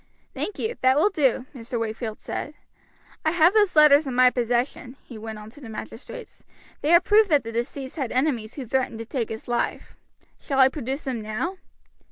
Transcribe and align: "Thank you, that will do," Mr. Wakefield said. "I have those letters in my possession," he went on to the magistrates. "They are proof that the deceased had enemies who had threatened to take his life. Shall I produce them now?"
"Thank 0.33 0.57
you, 0.57 0.77
that 0.81 0.97
will 0.97 1.11
do," 1.11 1.45
Mr. 1.53 1.79
Wakefield 1.79 2.19
said. 2.19 2.55
"I 3.23 3.29
have 3.29 3.53
those 3.53 3.75
letters 3.75 4.07
in 4.07 4.15
my 4.15 4.31
possession," 4.31 4.97
he 5.03 5.15
went 5.15 5.37
on 5.37 5.51
to 5.51 5.61
the 5.61 5.69
magistrates. 5.69 6.43
"They 6.81 6.95
are 6.95 6.99
proof 6.99 7.27
that 7.27 7.43
the 7.43 7.51
deceased 7.51 7.97
had 7.97 8.11
enemies 8.11 8.55
who 8.55 8.63
had 8.63 8.71
threatened 8.71 8.97
to 8.97 9.05
take 9.05 9.29
his 9.29 9.47
life. 9.47 9.95
Shall 10.39 10.57
I 10.59 10.69
produce 10.69 11.03
them 11.03 11.21
now?" 11.21 11.57